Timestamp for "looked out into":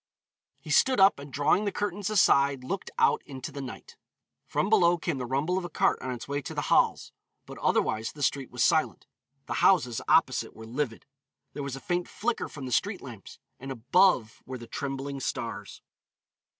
2.63-3.51